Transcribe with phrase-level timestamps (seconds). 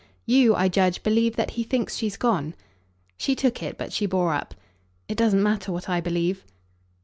[0.25, 2.55] "You, I judge, believe that he thinks she's gone."
[3.17, 4.55] She took it, but she bore up.
[5.07, 6.43] "It doesn't matter what I believe."